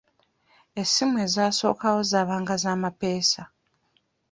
Essimu 0.81 1.15
ezasookawo 1.25 1.99
zaabanga 2.11 2.53
za 2.63 2.71
mapeesa. 2.83 3.43